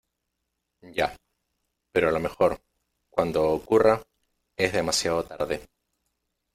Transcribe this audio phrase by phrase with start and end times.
[0.95, 1.15] ya,
[1.93, 2.59] pero a lo mejor,
[3.11, 4.01] cuando ocurra,
[4.57, 5.67] es demasiado tarde.